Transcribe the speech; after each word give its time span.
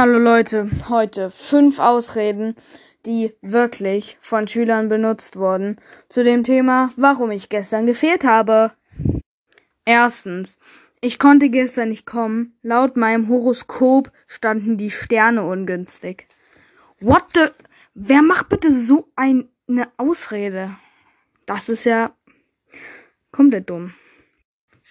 Hallo 0.00 0.18
Leute, 0.18 0.70
heute 0.88 1.30
fünf 1.30 1.78
Ausreden, 1.78 2.54
die 3.04 3.34
wirklich 3.42 4.16
von 4.22 4.48
Schülern 4.48 4.88
benutzt 4.88 5.36
wurden, 5.36 5.76
zu 6.08 6.24
dem 6.24 6.42
Thema, 6.42 6.90
warum 6.96 7.30
ich 7.32 7.50
gestern 7.50 7.84
gefehlt 7.84 8.24
habe. 8.24 8.72
Erstens, 9.84 10.56
ich 11.02 11.18
konnte 11.18 11.50
gestern 11.50 11.90
nicht 11.90 12.06
kommen. 12.06 12.56
Laut 12.62 12.96
meinem 12.96 13.28
Horoskop 13.28 14.10
standen 14.26 14.78
die 14.78 14.88
Sterne 14.88 15.42
ungünstig. 15.42 16.26
What 17.00 17.24
the? 17.34 17.48
Wer 17.92 18.22
macht 18.22 18.48
bitte 18.48 18.72
so 18.72 19.12
eine 19.16 19.48
Ausrede? 19.98 20.70
Das 21.44 21.68
ist 21.68 21.84
ja 21.84 22.14
komplett 23.32 23.68
dumm. 23.68 23.92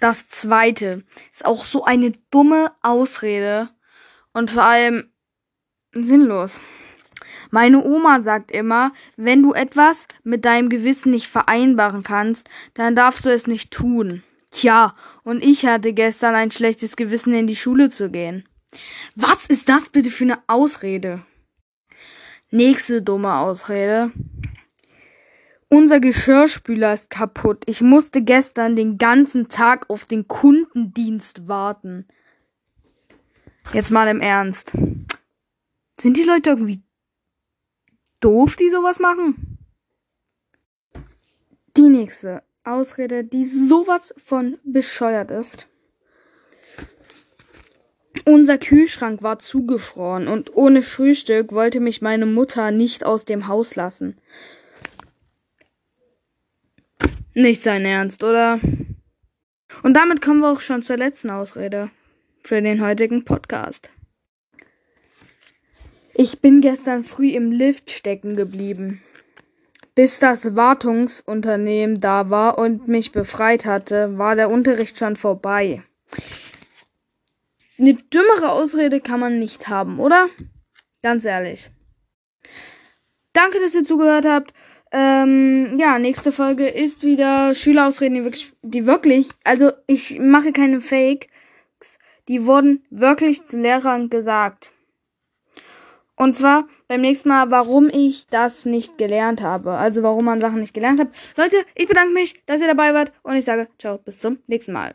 Das 0.00 0.28
zweite 0.30 1.04
ist 1.32 1.44
auch 1.44 1.64
so 1.64 1.84
eine 1.84 2.10
dumme 2.32 2.72
Ausrede 2.82 3.70
und 4.36 4.50
vor 4.50 4.64
allem 4.64 5.08
sinnlos. 5.92 6.60
Meine 7.50 7.82
Oma 7.82 8.20
sagt 8.20 8.50
immer, 8.50 8.92
wenn 9.16 9.42
du 9.42 9.54
etwas 9.54 10.06
mit 10.24 10.44
deinem 10.44 10.68
Gewissen 10.68 11.10
nicht 11.10 11.26
vereinbaren 11.26 12.02
kannst, 12.02 12.50
dann 12.74 12.94
darfst 12.94 13.24
du 13.24 13.30
es 13.30 13.46
nicht 13.46 13.70
tun. 13.70 14.22
Tja, 14.50 14.94
und 15.24 15.42
ich 15.42 15.64
hatte 15.64 15.94
gestern 15.94 16.34
ein 16.34 16.50
schlechtes 16.50 16.96
Gewissen, 16.96 17.32
in 17.32 17.46
die 17.46 17.56
Schule 17.56 17.88
zu 17.88 18.10
gehen. 18.10 18.46
Was 19.14 19.46
ist 19.46 19.70
das 19.70 19.88
bitte 19.88 20.10
für 20.10 20.24
eine 20.24 20.38
Ausrede? 20.48 21.22
Nächste 22.50 23.00
dumme 23.00 23.36
Ausrede. 23.36 24.12
Unser 25.70 25.98
Geschirrspüler 25.98 26.92
ist 26.92 27.08
kaputt. 27.08 27.62
Ich 27.64 27.80
musste 27.80 28.20
gestern 28.20 28.76
den 28.76 28.98
ganzen 28.98 29.48
Tag 29.48 29.88
auf 29.88 30.04
den 30.04 30.28
Kundendienst 30.28 31.48
warten. 31.48 32.06
Jetzt 33.72 33.90
mal 33.90 34.08
im 34.08 34.20
Ernst. 34.20 34.72
Sind 35.98 36.16
die 36.16 36.22
Leute 36.22 36.50
irgendwie 36.50 36.82
doof, 38.20 38.56
die 38.56 38.70
sowas 38.70 39.00
machen? 39.00 39.58
Die 41.76 41.88
nächste 41.88 42.42
Ausrede, 42.64 43.24
die 43.24 43.44
sowas 43.44 44.14
von 44.16 44.58
bescheuert 44.64 45.30
ist. 45.30 45.68
Unser 48.24 48.58
Kühlschrank 48.58 49.22
war 49.22 49.38
zugefroren 49.38 50.26
und 50.26 50.54
ohne 50.56 50.82
Frühstück 50.82 51.52
wollte 51.52 51.80
mich 51.80 52.02
meine 52.02 52.26
Mutter 52.26 52.70
nicht 52.70 53.04
aus 53.04 53.24
dem 53.24 53.46
Haus 53.46 53.76
lassen. 53.76 54.16
Nicht 57.34 57.62
sein 57.62 57.84
Ernst, 57.84 58.24
oder? 58.24 58.58
Und 59.82 59.94
damit 59.94 60.22
kommen 60.22 60.40
wir 60.40 60.52
auch 60.52 60.60
schon 60.60 60.82
zur 60.82 60.96
letzten 60.96 61.30
Ausrede 61.30 61.90
für 62.46 62.62
den 62.62 62.80
heutigen 62.80 63.24
Podcast. 63.24 63.90
Ich 66.14 66.40
bin 66.40 66.60
gestern 66.60 67.02
früh 67.02 67.30
im 67.30 67.50
Lift 67.50 67.90
stecken 67.90 68.36
geblieben. 68.36 69.02
Bis 69.96 70.20
das 70.20 70.54
Wartungsunternehmen 70.54 72.00
da 72.00 72.30
war 72.30 72.58
und 72.58 72.86
mich 72.86 73.10
befreit 73.10 73.64
hatte, 73.64 74.16
war 74.16 74.36
der 74.36 74.48
Unterricht 74.48 74.96
schon 74.96 75.16
vorbei. 75.16 75.82
Eine 77.78 77.94
dümmere 77.94 78.52
Ausrede 78.52 79.00
kann 79.00 79.20
man 79.20 79.38
nicht 79.40 79.66
haben, 79.66 79.98
oder? 79.98 80.28
Ganz 81.02 81.24
ehrlich. 81.24 81.68
Danke, 83.32 83.58
dass 83.58 83.74
ihr 83.74 83.84
zugehört 83.84 84.24
habt. 84.24 84.54
Ähm, 84.92 85.78
ja, 85.78 85.98
nächste 85.98 86.30
Folge 86.30 86.68
ist 86.68 87.02
wieder 87.02 87.54
Schülerausreden, 87.56 88.14
die 88.14 88.24
wirklich, 88.24 88.52
die 88.62 88.86
wirklich, 88.86 89.30
also 89.42 89.72
ich 89.88 90.20
mache 90.20 90.52
keine 90.52 90.80
Fake 90.80 91.28
die 92.28 92.46
wurden 92.46 92.84
wirklich 92.90 93.46
zu 93.46 93.56
Lehrern 93.58 94.10
gesagt. 94.10 94.72
Und 96.16 96.34
zwar 96.34 96.66
beim 96.88 97.02
nächsten 97.02 97.28
Mal, 97.28 97.50
warum 97.50 97.88
ich 97.88 98.26
das 98.28 98.64
nicht 98.64 98.96
gelernt 98.96 99.42
habe. 99.42 99.72
Also 99.72 100.02
warum 100.02 100.24
man 100.24 100.40
Sachen 100.40 100.60
nicht 100.60 100.74
gelernt 100.74 100.98
hat. 100.98 101.08
Leute, 101.36 101.56
ich 101.74 101.86
bedanke 101.86 102.14
mich, 102.14 102.42
dass 102.46 102.60
ihr 102.60 102.68
dabei 102.68 102.94
wart 102.94 103.12
und 103.22 103.36
ich 103.36 103.44
sage 103.44 103.68
ciao, 103.78 103.98
bis 103.98 104.18
zum 104.18 104.38
nächsten 104.46 104.72
Mal. 104.72 104.94